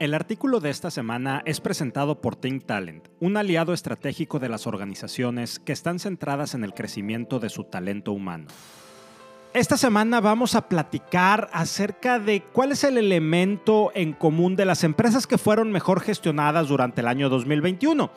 El 0.00 0.12
artículo 0.12 0.58
de 0.58 0.70
esta 0.70 0.90
semana 0.90 1.42
es 1.46 1.60
presentado 1.60 2.20
por 2.20 2.34
Think 2.34 2.66
Talent, 2.66 3.06
un 3.20 3.36
aliado 3.36 3.72
estratégico 3.72 4.40
de 4.40 4.48
las 4.48 4.66
organizaciones 4.66 5.60
que 5.60 5.72
están 5.72 6.00
centradas 6.00 6.54
en 6.54 6.64
el 6.64 6.74
crecimiento 6.74 7.38
de 7.38 7.48
su 7.48 7.62
talento 7.62 8.10
humano. 8.10 8.48
Esta 9.52 9.76
semana 9.76 10.20
vamos 10.20 10.56
a 10.56 10.68
platicar 10.68 11.48
acerca 11.52 12.18
de 12.18 12.42
cuál 12.42 12.72
es 12.72 12.82
el 12.82 12.98
elemento 12.98 13.92
en 13.94 14.12
común 14.12 14.56
de 14.56 14.64
las 14.64 14.82
empresas 14.82 15.28
que 15.28 15.38
fueron 15.38 15.70
mejor 15.70 16.00
gestionadas 16.00 16.66
durante 16.66 17.02
el 17.02 17.06
año 17.06 17.28
2021. 17.28 18.10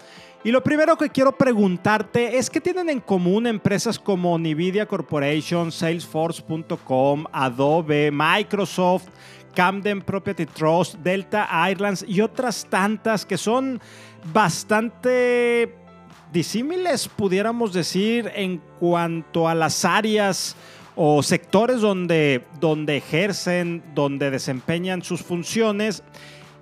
Y 0.44 0.52
lo 0.52 0.64
primero 0.64 0.98
que 0.98 1.10
quiero 1.10 1.38
preguntarte 1.38 2.40
es 2.40 2.50
qué 2.50 2.60
tienen 2.60 2.90
en 2.90 3.02
común 3.02 3.46
empresas 3.46 4.00
como 4.00 4.36
Nvidia 4.40 4.88
Corporation, 4.88 5.72
Salesforce.com, 5.72 7.26
Adobe, 7.32 8.10
Microsoft, 8.12 9.10
Camden 9.58 10.04
Property 10.04 10.46
Trust, 10.46 10.98
Delta 11.00 11.50
Airlines 11.52 12.06
y 12.08 12.22
otras 12.22 12.68
tantas 12.70 13.26
que 13.26 13.40
son 13.40 13.82
bastante 14.32 15.74
disímiles, 16.32 17.08
pudiéramos 17.08 17.74
decir, 17.74 18.32
en 18.36 18.62
cuanto 18.80 19.50
a 19.50 19.56
las 19.56 19.84
áreas 19.84 20.56
o 20.96 21.24
sectores 21.24 21.82
donde, 21.82 22.44
donde 22.60 22.98
ejercen, 22.98 23.82
donde 23.96 24.30
desempeñan 24.30 25.02
sus 25.02 25.24
funciones. 25.24 26.04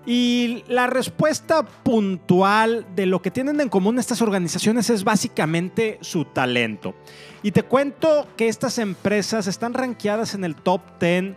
Y 0.05 0.63
la 0.69 0.87
respuesta 0.87 1.63
puntual 1.65 2.85
de 2.95 3.07
lo 3.07 3.21
que 3.21 3.31
tienen 3.31 3.59
en 3.59 3.67
común 3.67 3.99
estas 3.99 4.21
organizaciones 4.21 4.89
es 4.89 5.03
básicamente 5.03 5.97
su 5.99 6.23
talento. 6.23 6.95
Y 7.43 7.51
te 7.51 7.63
cuento 7.63 8.27
que 8.37 8.47
estas 8.47 8.77
empresas 8.77 9.47
están 9.47 9.73
rankeadas 9.73 10.33
en 10.33 10.45
el 10.45 10.55
top 10.55 10.81
10 11.01 11.35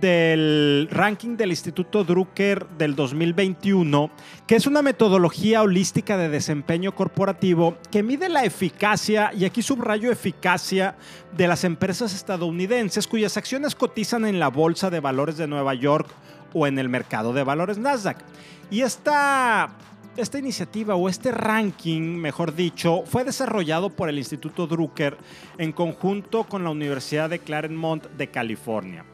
del 0.00 0.88
ranking 0.90 1.36
del 1.36 1.50
Instituto 1.50 2.04
Drucker 2.04 2.66
del 2.78 2.94
2021, 2.94 4.10
que 4.46 4.56
es 4.56 4.66
una 4.66 4.82
metodología 4.82 5.62
holística 5.62 6.16
de 6.16 6.28
desempeño 6.28 6.94
corporativo 6.94 7.76
que 7.90 8.02
mide 8.02 8.28
la 8.28 8.44
eficacia, 8.44 9.32
y 9.34 9.44
aquí 9.44 9.62
subrayo 9.62 10.12
eficacia, 10.12 10.96
de 11.36 11.48
las 11.48 11.64
empresas 11.64 12.14
estadounidenses 12.14 13.06
cuyas 13.06 13.36
acciones 13.36 13.74
cotizan 13.74 14.24
en 14.24 14.38
la 14.38 14.48
Bolsa 14.48 14.90
de 14.90 15.00
Valores 15.00 15.36
de 15.36 15.46
Nueva 15.46 15.74
York 15.74 16.08
o 16.52 16.66
en 16.66 16.78
el 16.78 16.88
mercado 16.88 17.32
de 17.32 17.44
valores 17.44 17.78
Nasdaq. 17.78 18.18
Y 18.70 18.82
esta 18.82 19.70
esta 20.16 20.38
iniciativa 20.38 20.96
o 20.96 21.08
este 21.08 21.30
ranking, 21.30 22.16
mejor 22.16 22.54
dicho, 22.54 23.04
fue 23.06 23.22
desarrollado 23.22 23.90
por 23.90 24.08
el 24.08 24.18
Instituto 24.18 24.66
Drucker 24.66 25.16
en 25.58 25.70
conjunto 25.70 26.42
con 26.44 26.64
la 26.64 26.70
Universidad 26.70 27.30
de 27.30 27.38
Claremont 27.38 28.04
de 28.04 28.28
California. 28.28 29.04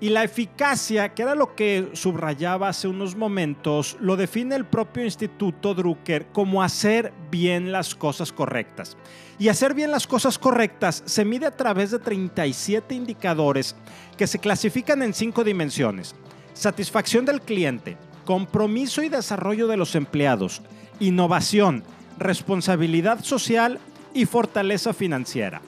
Y 0.00 0.10
la 0.10 0.22
eficacia, 0.22 1.12
que 1.12 1.22
era 1.22 1.34
lo 1.34 1.56
que 1.56 1.90
subrayaba 1.94 2.68
hace 2.68 2.86
unos 2.86 3.16
momentos, 3.16 3.96
lo 4.00 4.16
define 4.16 4.54
el 4.54 4.64
propio 4.64 5.04
Instituto 5.04 5.74
Drucker 5.74 6.26
como 6.26 6.62
hacer 6.62 7.12
bien 7.32 7.72
las 7.72 7.96
cosas 7.96 8.30
correctas. 8.30 8.96
Y 9.40 9.48
hacer 9.48 9.74
bien 9.74 9.90
las 9.90 10.06
cosas 10.06 10.38
correctas 10.38 11.02
se 11.04 11.24
mide 11.24 11.46
a 11.46 11.56
través 11.56 11.90
de 11.90 11.98
37 11.98 12.94
indicadores 12.94 13.74
que 14.16 14.28
se 14.28 14.38
clasifican 14.38 15.02
en 15.02 15.14
cinco 15.14 15.42
dimensiones. 15.42 16.14
Satisfacción 16.54 17.24
del 17.24 17.40
cliente, 17.40 17.96
compromiso 18.24 19.02
y 19.02 19.08
desarrollo 19.08 19.66
de 19.66 19.76
los 19.76 19.96
empleados, 19.96 20.62
innovación, 21.00 21.82
responsabilidad 22.18 23.24
social 23.24 23.80
y 24.14 24.26
fortaleza 24.26 24.92
financiera. 24.92 25.60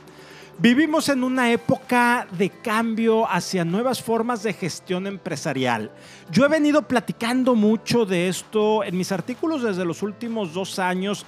Vivimos 0.62 1.08
en 1.08 1.24
una 1.24 1.50
época 1.52 2.26
de 2.32 2.50
cambio 2.50 3.26
hacia 3.26 3.64
nuevas 3.64 4.02
formas 4.02 4.42
de 4.42 4.52
gestión 4.52 5.06
empresarial. 5.06 5.90
Yo 6.30 6.44
he 6.44 6.48
venido 6.48 6.82
platicando 6.82 7.54
mucho 7.54 8.04
de 8.04 8.28
esto 8.28 8.84
en 8.84 8.94
mis 8.94 9.10
artículos 9.10 9.62
desde 9.62 9.86
los 9.86 10.02
últimos 10.02 10.52
dos 10.52 10.78
años 10.78 11.24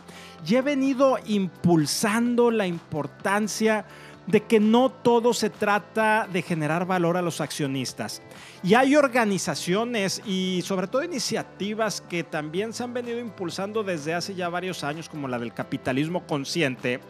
y 0.47 0.57
he 0.57 0.61
venido 0.61 1.17
impulsando 1.25 2.51
la 2.51 2.67
importancia 2.67 3.87
de 4.27 4.43
que 4.43 4.61
no 4.61 4.91
todo 4.91 5.33
se 5.33 5.49
trata 5.49 6.29
de 6.31 6.43
generar 6.43 6.87
valor 6.87 7.17
a 7.17 7.23
los 7.23 7.41
accionistas. 7.41 8.21
Y 8.63 8.75
hay 8.75 8.97
organizaciones 8.97 10.21
y 10.27 10.61
sobre 10.63 10.89
todo 10.89 11.05
iniciativas 11.05 12.03
que 12.03 12.23
también 12.23 12.75
se 12.75 12.85
han 12.85 12.93
venido 12.93 13.19
impulsando 13.19 13.83
desde 13.83 14.13
hace 14.13 14.35
ya 14.35 14.51
varios 14.51 14.85
años, 14.85 15.09
como 15.09 15.27
la 15.27 15.39
del 15.39 15.55
capitalismo 15.55 16.27
consciente, 16.27 17.01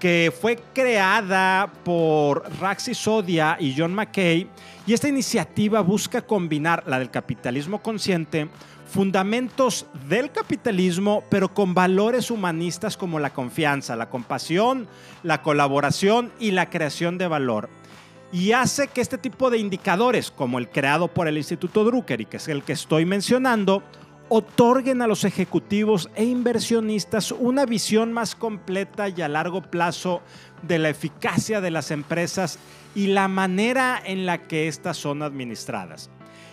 que 0.00 0.32
fue 0.40 0.58
creada 0.74 1.70
por 1.84 2.50
Raxi 2.58 2.94
Sodia 2.94 3.56
y 3.60 3.74
John 3.76 3.94
McKay. 3.94 4.48
Y 4.86 4.94
esta 4.94 5.08
iniciativa 5.08 5.82
busca 5.82 6.22
combinar 6.22 6.82
la 6.86 6.98
del 6.98 7.10
capitalismo 7.10 7.82
consciente, 7.82 8.48
fundamentos 8.90 9.86
del 10.08 10.32
capitalismo, 10.32 11.22
pero 11.28 11.54
con 11.54 11.74
valores 11.74 12.30
humanistas 12.30 12.96
como 12.96 13.20
la 13.20 13.30
confianza, 13.30 13.94
la 13.94 14.08
compasión, 14.08 14.88
la 15.22 15.42
colaboración 15.42 16.32
y 16.40 16.50
la 16.50 16.70
creación 16.70 17.18
de 17.18 17.28
valor. 17.28 17.68
Y 18.32 18.52
hace 18.52 18.88
que 18.88 19.00
este 19.00 19.18
tipo 19.18 19.50
de 19.50 19.58
indicadores, 19.58 20.30
como 20.30 20.58
el 20.58 20.70
creado 20.70 21.08
por 21.08 21.28
el 21.28 21.36
Instituto 21.36 21.84
Drucker 21.84 22.22
y 22.22 22.26
que 22.26 22.38
es 22.38 22.48
el 22.48 22.62
que 22.62 22.72
estoy 22.72 23.04
mencionando, 23.04 23.82
otorguen 24.32 25.02
a 25.02 25.08
los 25.08 25.24
ejecutivos 25.24 26.08
e 26.14 26.24
inversionistas 26.24 27.32
una 27.32 27.66
visión 27.66 28.12
más 28.12 28.36
completa 28.36 29.08
y 29.08 29.20
a 29.22 29.28
largo 29.28 29.60
plazo 29.60 30.22
de 30.62 30.78
la 30.78 30.88
eficacia 30.88 31.60
de 31.60 31.72
las 31.72 31.90
empresas 31.90 32.60
y 32.94 33.08
la 33.08 33.26
manera 33.26 34.00
en 34.02 34.26
la 34.26 34.38
que 34.38 34.68
éstas 34.68 34.96
son 34.96 35.22
administradas. 35.22 36.10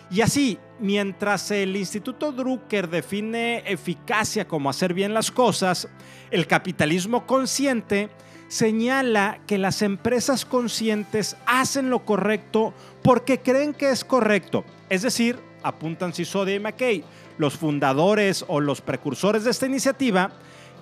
Y 0.09 0.21
así, 0.21 0.57
mientras 0.79 1.51
el 1.51 1.75
Instituto 1.75 2.31
Drucker 2.31 2.89
define 2.89 3.63
eficacia 3.71 4.47
como 4.47 4.71
hacer 4.71 4.95
bien 4.95 5.13
las 5.13 5.29
cosas, 5.29 5.87
el 6.31 6.47
capitalismo 6.47 7.27
consciente 7.27 8.09
señala 8.47 9.39
que 9.45 9.59
las 9.59 9.83
empresas 9.83 10.45
conscientes 10.45 11.37
hacen 11.45 11.91
lo 11.91 12.05
correcto 12.05 12.73
porque 13.03 13.39
creen 13.39 13.75
que 13.75 13.91
es 13.91 14.03
correcto. 14.03 14.63
Es 14.89 15.03
decir, 15.03 15.37
apuntan 15.61 16.13
Sisodia 16.13 16.55
y 16.55 16.59
McKay, 16.59 17.03
los 17.37 17.57
fundadores 17.57 18.45
o 18.47 18.59
los 18.59 18.81
precursores 18.81 19.43
de 19.43 19.51
esta 19.51 19.65
iniciativa, 19.65 20.31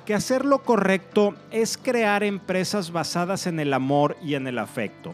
que 0.05 0.13
hacer 0.13 0.45
lo 0.45 0.63
correcto 0.63 1.33
es 1.51 1.77
crear 1.77 2.23
empresas 2.23 2.91
basadas 2.91 3.47
en 3.47 3.59
el 3.59 3.73
amor 3.73 4.16
y 4.23 4.35
en 4.35 4.47
el 4.47 4.59
afecto. 4.59 5.13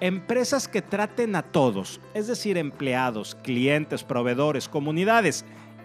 Empresas 0.00 0.66
que 0.66 0.80
traten 0.80 1.36
a 1.36 1.42
todos, 1.42 2.00
es 2.14 2.26
decir, 2.26 2.56
empleados, 2.56 3.36
clientes, 3.42 4.02
proveedores, 4.02 4.66
comunidades 4.66 5.44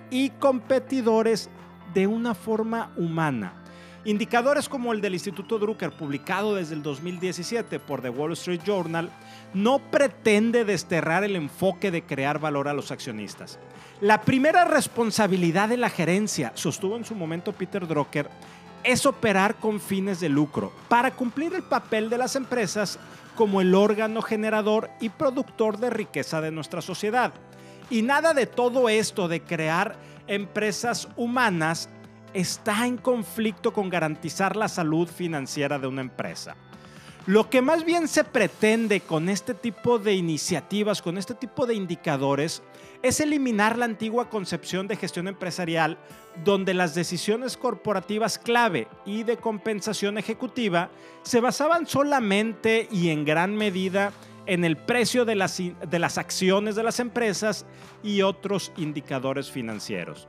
y 0.09 0.29
competidores 0.29 1.49
de 1.93 2.07
una 2.07 2.33
forma 2.33 2.93
humana. 2.95 3.64
Indicadores 4.05 4.69
como 4.69 4.93
el 4.93 5.01
del 5.01 5.15
Instituto 5.15 5.57
Drucker, 5.57 5.91
publicado 5.91 6.53
desde 6.53 6.75
el 6.75 6.83
2017 6.83 7.79
por 7.79 8.03
The 8.03 8.09
Wall 8.09 8.33
Street 8.33 8.61
Journal, 8.63 9.09
no 9.55 9.79
pretende 9.79 10.63
desterrar 10.63 11.23
el 11.23 11.35
enfoque 11.35 11.89
de 11.89 12.03
crear 12.03 12.37
valor 12.37 12.67
a 12.67 12.73
los 12.73 12.91
accionistas. 12.91 13.57
La 14.01 14.21
primera 14.21 14.63
responsabilidad 14.63 15.69
de 15.69 15.77
la 15.77 15.89
gerencia, 15.89 16.51
sostuvo 16.53 16.97
en 16.97 17.03
su 17.03 17.15
momento 17.15 17.51
Peter 17.51 17.87
Drucker, 17.87 18.29
es 18.83 19.07
operar 19.07 19.55
con 19.55 19.79
fines 19.79 20.19
de 20.19 20.29
lucro 20.29 20.71
para 20.87 21.09
cumplir 21.09 21.55
el 21.55 21.63
papel 21.63 22.07
de 22.07 22.19
las 22.19 22.35
empresas 22.35 22.99
como 23.33 23.59
el 23.59 23.73
órgano 23.73 24.21
generador 24.21 24.91
y 25.01 25.09
productor 25.09 25.79
de 25.79 25.89
riqueza 25.89 26.41
de 26.41 26.51
nuestra 26.51 26.83
sociedad. 26.83 27.33
Y 27.89 28.03
nada 28.03 28.35
de 28.35 28.45
todo 28.45 28.87
esto 28.87 29.27
de 29.27 29.41
crear 29.41 29.95
empresas 30.27 31.07
humanas 31.15 31.89
está 32.35 32.85
en 32.85 32.97
conflicto 32.97 33.73
con 33.73 33.89
garantizar 33.89 34.55
la 34.55 34.67
salud 34.67 35.07
financiera 35.07 35.79
de 35.79 35.87
una 35.87 36.01
empresa. 36.01 36.55
Lo 37.25 37.49
que 37.49 37.63
más 37.63 37.85
bien 37.85 38.07
se 38.07 38.23
pretende 38.23 38.99
con 38.99 39.29
este 39.29 39.55
tipo 39.55 39.97
de 39.97 40.13
iniciativas, 40.13 41.01
con 41.01 41.17
este 41.17 41.33
tipo 41.33 41.65
de 41.65 41.73
indicadores, 41.73 42.61
es 43.01 43.19
eliminar 43.19 43.79
la 43.79 43.85
antigua 43.85 44.29
concepción 44.29 44.87
de 44.87 44.95
gestión 44.95 45.27
empresarial 45.27 45.97
donde 46.43 46.75
las 46.75 46.93
decisiones 46.93 47.57
corporativas 47.57 48.37
clave 48.37 48.87
y 49.07 49.23
de 49.23 49.37
compensación 49.37 50.19
ejecutiva 50.19 50.91
se 51.23 51.39
basaban 51.39 51.87
solamente 51.87 52.87
y 52.91 53.09
en 53.09 53.25
gran 53.25 53.55
medida 53.55 54.11
en 54.45 54.63
el 54.63 54.77
precio 54.77 55.25
de 55.25 55.35
las, 55.35 56.17
acciones 56.17 56.75
de 56.75 56.83
las 56.83 56.99
empresas 56.99 57.65
y 58.03 58.21
otros 58.21 58.71
indicadores 58.77 59.49
financieros. 59.49 60.27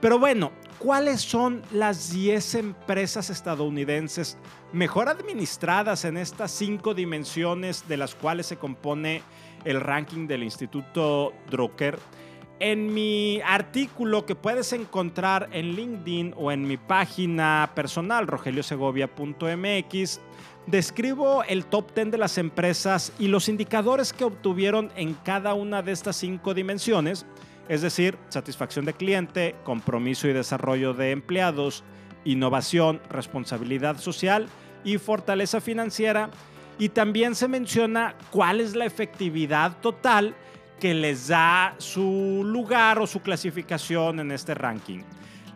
Pero 0.00 0.18
bueno, 0.18 0.52
¿cuáles 0.78 1.20
son 1.20 1.62
las 1.72 2.12
10 2.12 2.54
empresas 2.56 3.30
estadounidenses 3.30 4.38
mejor 4.72 5.08
administradas 5.08 6.04
en 6.04 6.16
estas 6.16 6.50
cinco 6.50 6.94
dimensiones 6.94 7.88
de 7.88 7.96
las 7.96 8.14
cuales 8.14 8.46
se 8.46 8.56
compone 8.56 9.22
el 9.64 9.80
ranking 9.80 10.26
del 10.26 10.42
Instituto 10.42 11.32
Drucker? 11.50 11.98
En 12.60 12.92
mi 12.92 13.40
artículo 13.44 14.26
que 14.26 14.34
puedes 14.34 14.72
encontrar 14.72 15.48
en 15.52 15.76
LinkedIn 15.76 16.34
o 16.36 16.50
en 16.50 16.66
mi 16.66 16.76
página 16.76 17.70
personal, 17.74 18.26
rogeliosegovia.mx, 18.26 20.20
describo 20.66 21.44
el 21.44 21.66
top 21.66 21.94
10 21.94 22.10
de 22.10 22.18
las 22.18 22.36
empresas 22.36 23.12
y 23.18 23.28
los 23.28 23.48
indicadores 23.48 24.12
que 24.12 24.24
obtuvieron 24.24 24.90
en 24.96 25.14
cada 25.14 25.54
una 25.54 25.82
de 25.82 25.92
estas 25.92 26.16
cinco 26.16 26.52
dimensiones 26.52 27.26
es 27.68 27.82
decir, 27.82 28.16
satisfacción 28.28 28.84
de 28.84 28.94
cliente, 28.94 29.54
compromiso 29.64 30.28
y 30.28 30.32
desarrollo 30.32 30.94
de 30.94 31.10
empleados, 31.10 31.84
innovación, 32.24 33.00
responsabilidad 33.10 33.98
social 33.98 34.48
y 34.84 34.98
fortaleza 34.98 35.60
financiera. 35.60 36.30
Y 36.78 36.90
también 36.90 37.34
se 37.34 37.48
menciona 37.48 38.14
cuál 38.30 38.60
es 38.60 38.76
la 38.76 38.84
efectividad 38.84 39.76
total 39.80 40.34
que 40.78 40.94
les 40.94 41.28
da 41.28 41.74
su 41.78 42.42
lugar 42.44 42.98
o 43.00 43.06
su 43.06 43.20
clasificación 43.20 44.20
en 44.20 44.30
este 44.30 44.54
ranking. 44.54 45.00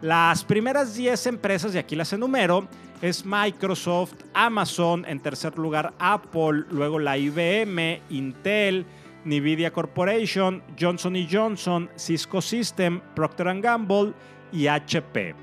Las 0.00 0.44
primeras 0.44 0.96
10 0.96 1.26
empresas, 1.26 1.74
y 1.74 1.78
aquí 1.78 1.94
las 1.94 2.12
enumero, 2.12 2.66
es 3.00 3.24
Microsoft, 3.24 4.14
Amazon, 4.34 5.04
en 5.06 5.20
tercer 5.20 5.56
lugar 5.58 5.94
Apple, 6.00 6.64
luego 6.70 6.98
la 6.98 7.16
IBM, 7.16 8.00
Intel, 8.10 8.84
Nvidia 9.24 9.72
Corporation, 9.72 10.62
Johnson 10.78 11.16
Johnson, 11.30 11.90
Cisco 11.96 12.40
System, 12.40 13.00
Procter 13.14 13.60
Gamble 13.60 14.12
y 14.52 14.66
HP. 14.66 15.34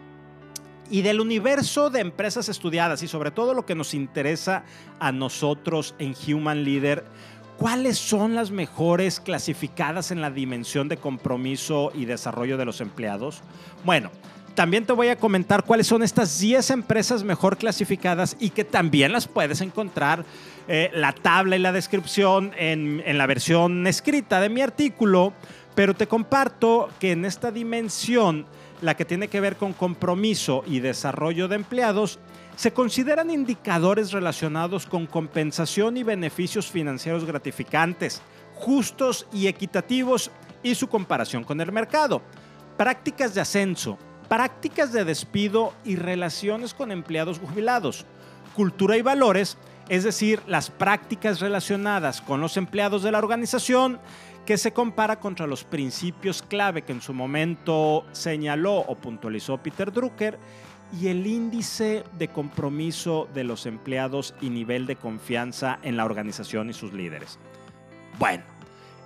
Y 0.91 1.01
del 1.01 1.21
universo 1.21 1.89
de 1.89 1.99
empresas 1.99 2.49
estudiadas 2.49 3.03
y 3.03 3.07
sobre 3.07 3.31
todo 3.31 3.53
lo 3.53 3.65
que 3.65 3.75
nos 3.75 3.93
interesa 3.93 4.63
a 4.99 5.11
nosotros 5.11 5.95
en 5.99 6.15
Human 6.27 6.63
Leader, 6.63 7.05
¿cuáles 7.57 7.97
son 7.97 8.33
las 8.33 8.49
mejores 8.49 9.19
clasificadas 9.19 10.11
en 10.11 10.21
la 10.21 10.31
dimensión 10.31 10.89
de 10.89 10.97
compromiso 10.97 11.91
y 11.93 12.05
desarrollo 12.05 12.57
de 12.57 12.65
los 12.65 12.81
empleados? 12.81 13.43
Bueno, 13.85 14.09
también 14.59 14.85
te 14.85 14.91
voy 14.91 15.07
a 15.07 15.15
comentar 15.15 15.63
cuáles 15.63 15.87
son 15.87 16.03
estas 16.03 16.37
10 16.37 16.71
empresas 16.71 17.23
mejor 17.23 17.55
clasificadas 17.55 18.35
y 18.41 18.49
que 18.49 18.65
también 18.65 19.13
las 19.13 19.25
puedes 19.25 19.61
encontrar 19.61 20.25
eh, 20.67 20.91
la 20.93 21.13
tabla 21.13 21.55
y 21.55 21.59
la 21.59 21.71
descripción 21.71 22.51
en, 22.57 23.01
en 23.05 23.17
la 23.17 23.25
versión 23.25 23.87
escrita 23.87 24.41
de 24.41 24.49
mi 24.49 24.59
artículo, 24.59 25.31
pero 25.75 25.93
te 25.93 26.07
comparto 26.07 26.89
que 26.99 27.13
en 27.13 27.23
esta 27.23 27.53
dimensión, 27.53 28.45
la 28.81 28.97
que 28.97 29.05
tiene 29.05 29.29
que 29.29 29.39
ver 29.39 29.55
con 29.55 29.71
compromiso 29.71 30.65
y 30.67 30.81
desarrollo 30.81 31.47
de 31.47 31.55
empleados, 31.55 32.19
se 32.57 32.73
consideran 32.73 33.29
indicadores 33.29 34.11
relacionados 34.11 34.85
con 34.87 35.05
compensación 35.05 35.95
y 35.95 36.03
beneficios 36.03 36.67
financieros 36.67 37.23
gratificantes, 37.23 38.21
justos 38.55 39.25
y 39.31 39.47
equitativos 39.47 40.31
y 40.61 40.75
su 40.75 40.89
comparación 40.89 41.45
con 41.45 41.61
el 41.61 41.71
mercado, 41.71 42.21
prácticas 42.75 43.33
de 43.33 43.39
ascenso, 43.39 43.97
prácticas 44.29 44.93
de 44.93 45.03
despido 45.03 45.73
y 45.83 45.95
relaciones 45.97 46.73
con 46.73 46.91
empleados 46.91 47.39
jubilados, 47.39 48.05
cultura 48.55 48.95
y 48.95 49.01
valores, 49.01 49.57
es 49.89 50.03
decir, 50.03 50.41
las 50.47 50.69
prácticas 50.69 51.39
relacionadas 51.39 52.21
con 52.21 52.39
los 52.39 52.55
empleados 52.55 53.01
de 53.03 53.11
la 53.11 53.17
organización, 53.17 53.99
que 54.45 54.57
se 54.57 54.71
compara 54.71 55.19
contra 55.19 55.47
los 55.47 55.63
principios 55.63 56.41
clave 56.41 56.83
que 56.83 56.91
en 56.91 57.01
su 57.01 57.13
momento 57.13 58.05
señaló 58.13 58.77
o 58.77 58.95
puntualizó 58.95 59.57
Peter 59.57 59.91
Drucker 59.91 60.39
y 60.99 61.07
el 61.07 61.27
índice 61.27 62.03
de 62.17 62.29
compromiso 62.29 63.27
de 63.33 63.43
los 63.43 63.65
empleados 63.65 64.33
y 64.41 64.49
nivel 64.49 64.87
de 64.87 64.95
confianza 64.95 65.77
en 65.83 65.97
la 65.97 66.05
organización 66.05 66.69
y 66.69 66.73
sus 66.73 66.93
líderes. 66.93 67.37
Bueno, 68.17 68.43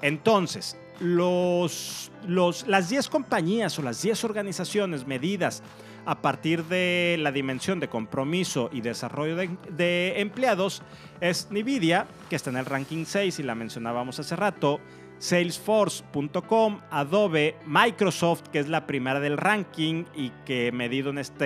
entonces, 0.02 0.78
los, 1.00 2.12
las 2.28 2.90
10 2.90 3.10
compañías 3.10 3.78
o 3.80 3.81
las 3.81 4.01
10 4.01 4.24
organizaciones 4.24 5.06
medidas 5.07 5.63
a 6.06 6.22
partir 6.22 6.66
de 6.66 7.18
la 7.19 7.31
dimensión 7.31 7.80
de 7.80 7.88
compromiso 7.88 8.69
y 8.74 8.81
desarrollo 8.81 9.36
de, 9.36 9.50
de, 9.69 10.19
empleados 10.19 10.81
es 11.22 11.48
Nvidia, 11.50 12.07
que 12.30 12.36
está 12.36 12.50
en 12.50 12.57
el 12.57 12.66
ranking 12.66 13.06
6 13.06 13.40
y 13.40 13.44
la 13.44 13.56
mencionábamos 13.56 14.19
hace 14.19 14.36
rato, 14.36 14.80
Salesforce.com, 15.19 16.81
Adobe, 16.92 17.56
Microsoft, 17.66 18.50
que 18.51 18.60
es 18.60 18.68
la 18.68 18.86
primera 18.86 19.22
del 19.22 19.38
ranking 19.38 20.04
y 20.13 20.31
que 20.46 20.72
medido 20.74 21.12
en 21.12 21.19
esta 21.19 21.46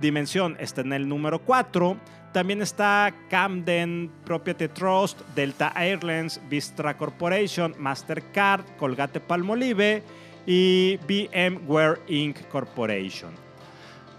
dimensión 0.00 0.56
está 0.60 0.82
en 0.82 0.92
el 0.92 1.08
número 1.08 1.40
4. 1.40 1.96
También 2.32 2.60
está 2.60 3.12
Camden 3.30 4.10
Property 4.24 4.68
Trust, 4.68 5.20
Delta 5.34 5.72
Airlines, 5.74 6.40
Vistra 6.48 6.96
Corporation, 6.96 7.74
Mastercard, 7.78 8.64
Colgate 8.78 9.20
Palmolive 9.20 10.02
y 10.46 10.98
VMware 11.06 12.00
Inc. 12.08 12.46
Corporation. 12.48 13.30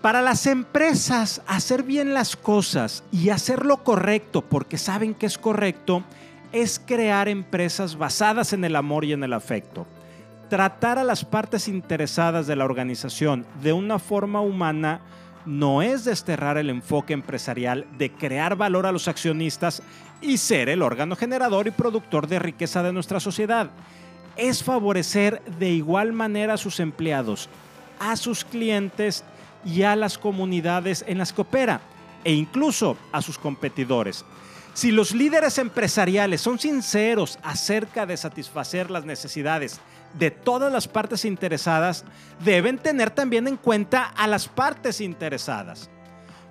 Para 0.02 0.22
las 0.22 0.48
empresas, 0.48 1.42
hacer 1.46 1.84
bien 1.84 2.14
las 2.14 2.36
cosas 2.36 3.04
y 3.12 3.30
hacer 3.30 3.66
lo 3.66 3.84
correcto 3.84 4.42
porque 4.42 4.78
saben 4.78 5.14
que 5.14 5.26
es 5.26 5.38
correcto 5.38 6.04
es 6.52 6.80
crear 6.84 7.28
empresas 7.28 7.98
basadas 7.98 8.54
en 8.54 8.64
el 8.64 8.76
amor 8.76 9.06
y 9.06 9.14
en 9.14 9.24
el 9.24 9.34
afecto. 9.34 9.86
Tratar 10.50 10.98
a 10.98 11.04
las 11.04 11.26
partes 11.26 11.68
interesadas 11.68 12.48
de 12.48 12.56
la 12.56 12.66
organización 12.66 13.46
de 13.62 13.74
una 13.74 14.00
forma 14.00 14.42
humana 14.42 15.02
no 15.46 15.82
es 15.82 16.06
desterrar 16.06 16.58
el 16.58 16.70
enfoque 16.70 17.14
empresarial 17.14 17.86
de 17.98 18.12
crear 18.12 18.56
valor 18.56 18.86
a 18.86 18.92
los 18.92 19.08
accionistas 19.08 19.82
y 20.22 20.38
ser 20.38 20.70
el 20.70 20.82
órgano 20.82 21.16
generador 21.16 21.68
y 21.68 21.72
productor 21.72 22.28
de 22.28 22.40
riqueza 22.40 22.84
de 22.84 22.94
nuestra 22.94 23.20
sociedad. 23.20 23.72
Es 24.36 24.64
favorecer 24.64 25.42
de 25.60 25.70
igual 25.70 26.14
manera 26.14 26.54
a 26.54 26.58
sus 26.58 26.80
empleados, 26.80 27.50
a 28.00 28.16
sus 28.16 28.44
clientes 28.46 29.24
y 29.66 29.84
a 29.84 29.96
las 29.96 30.18
comunidades 30.18 31.04
en 31.08 31.18
las 31.18 31.34
que 31.34 31.42
opera, 31.42 31.82
e 32.24 32.34
incluso 32.34 32.98
a 33.12 33.22
sus 33.22 33.38
competidores. 33.38 34.26
Si 34.74 34.92
los 34.92 35.14
líderes 35.14 35.58
empresariales 35.58 36.42
son 36.42 36.60
sinceros 36.60 37.40
acerca 37.44 38.06
de 38.06 38.16
satisfacer 38.16 38.92
las 38.92 39.04
necesidades 39.04 39.80
de 40.14 40.32
todas 40.32 40.72
las 40.72 40.88
partes 40.88 41.26
interesadas, 41.26 42.06
deben 42.44 42.78
tener 42.78 43.12
también 43.12 43.48
en 43.48 43.58
cuenta 43.58 44.04
a 44.04 44.28
las 44.28 44.48
partes 44.48 45.02
interesadas. 45.02 45.90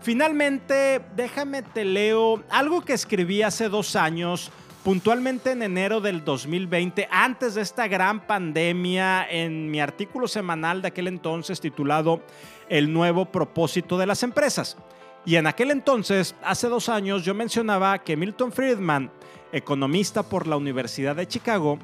Finalmente, 0.00 1.00
déjame 1.16 1.62
te 1.62 1.84
leo 1.84 2.42
algo 2.50 2.82
que 2.82 2.92
escribí 2.92 3.42
hace 3.42 3.68
dos 3.68 3.96
años, 3.96 4.52
puntualmente 4.84 5.50
en 5.50 5.62
enero 5.62 6.00
del 6.00 6.24
2020, 6.24 7.08
antes 7.10 7.56
de 7.56 7.62
esta 7.62 7.88
gran 7.88 8.26
pandemia, 8.26 9.28
en 9.28 9.70
mi 9.70 9.80
artículo 9.80 10.28
semanal 10.28 10.82
de 10.82 10.88
aquel 10.88 11.08
entonces 11.08 11.60
titulado 11.60 12.22
El 12.68 12.92
nuevo 12.92 13.26
propósito 13.26 13.98
de 13.98 14.06
las 14.06 14.22
empresas. 14.22 14.76
Y 15.26 15.36
en 15.36 15.46
aquel 15.46 15.72
entonces, 15.72 16.34
hace 16.42 16.68
dos 16.68 16.88
años, 16.88 17.24
yo 17.24 17.34
mencionaba 17.34 17.98
que 17.98 18.16
Milton 18.16 18.52
Friedman, 18.52 19.10
economista 19.52 20.22
por 20.22 20.46
la 20.46 20.56
Universidad 20.56 21.16
de 21.16 21.26
Chicago, 21.26 21.78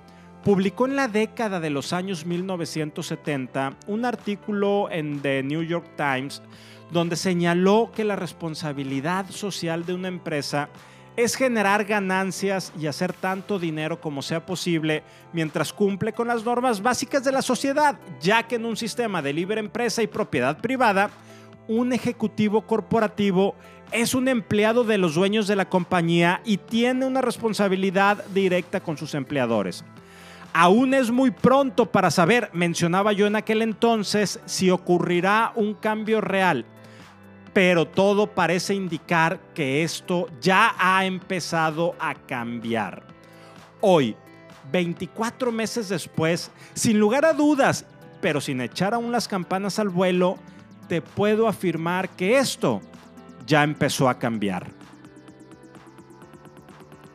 publicó 0.45 0.87
en 0.87 0.95
la 0.95 1.09
década 1.09 1.59
de 1.59 1.71
los 1.71 1.95
años 1.95 2.27
1970 2.27 3.77
un 3.87 4.05
artículo 4.05 4.89
en 4.91 5.21
The 5.21 5.43
New 5.43 5.63
York 5.63 5.87
Times 5.97 6.43
donde 6.91 7.17
señaló 7.17 7.91
que 7.95 8.05
la 8.05 8.15
responsabilidad 8.15 9.31
social 9.31 9.87
de 9.87 9.95
una 9.95 10.09
empresa 10.09 10.69
es 11.17 11.35
generar 11.35 11.85
ganancias 11.85 12.73
y 12.79 12.89
hacer 12.89 13.15
tanto 13.15 13.59
dinero 13.59 14.03
como 14.03 14.21
sea 14.21 14.45
posible 14.45 15.03
mientras 15.33 15.73
cumple 15.73 16.13
con 16.13 16.29
las 16.29 16.45
normas 16.45 16.83
básicas 16.83 17.25
de 17.25 17.33
la 17.33 17.41
sociedad, 17.41 17.99
ya 18.21 18.43
que 18.43 18.57
en 18.57 18.67
un 18.67 18.77
sistema 18.77 19.23
de 19.23 19.33
libre 19.33 19.61
empresa 19.61 20.03
y 20.03 20.09
propiedad 20.09 20.59
privada, 20.59 21.11
un 21.69 21.93
ejecutivo 21.95 22.67
corporativo 22.67 23.55
es 23.93 24.15
un 24.15 24.29
empleado 24.29 24.85
de 24.85 24.99
los 24.99 25.15
dueños 25.15 25.47
de 25.47 25.57
la 25.57 25.71
compañía 25.71 26.43
y 26.45 26.59
tiene 26.59 27.07
una 27.07 27.23
responsabilidad 27.23 28.23
directa 28.35 28.81
con 28.81 28.99
sus 28.99 29.15
empleadores. 29.15 29.85
Aún 30.57 30.95
es 30.95 31.11
muy 31.11 31.33
pronto 31.33 31.91
para 31.91 32.13
saber, 32.13 32.49
mencionaba 32.53 33.13
yo 33.13 33.27
en 33.27 33.35
aquel 33.35 33.61
entonces, 33.61 34.39
si 34.47 34.71
ocurrirá 34.71 35.51
un 35.57 35.75
cambio 35.75 36.21
real, 36.21 36.65
pero 37.53 37.89
todo 37.89 38.29
parece 38.29 38.73
indicar 38.73 39.41
que 39.53 39.83
esto 39.83 40.29
ya 40.41 40.77
ha 40.79 41.05
empezado 41.07 41.97
a 41.99 42.15
cambiar. 42.15 43.03
Hoy, 43.81 44.15
24 44.71 45.51
meses 45.51 45.89
después, 45.89 46.53
sin 46.73 47.01
lugar 47.01 47.25
a 47.25 47.33
dudas, 47.33 47.85
pero 48.21 48.41
sin 48.41 48.61
echar 48.61 48.95
aún 48.95 49.11
las 49.11 49.27
campanas 49.27 49.81
al 49.81 49.89
vuelo, 49.89 50.39
te 50.87 51.03
puedo 51.03 51.49
afirmar 51.49 52.11
que 52.11 52.39
esto 52.39 52.81
ya 53.45 53.65
empezó 53.65 54.09
a 54.09 54.21
cambiar. 54.21 54.84